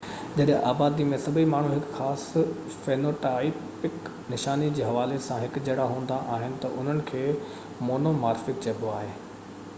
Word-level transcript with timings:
جڏهن 0.35 0.63
آبادي 0.67 1.03
۾ 1.09 1.17
سڀئي 1.25 1.43
ماڻهو 1.49 1.73
هڪ 1.79 1.91
خاص 1.97 2.23
فينوٽائپڪ 2.85 4.09
نشاني 4.35 4.71
جي 4.79 4.85
حوالي 4.89 5.21
سان 5.29 5.45
هڪجهڙا 5.45 5.87
هوندا 5.93 6.19
آهن 6.39 6.57
تہ 6.65 6.73
انهن 6.81 7.05
کي 7.13 7.23
مونومارفڪ 7.91 8.61
چئبو 8.67 8.91
آهي 8.99 9.15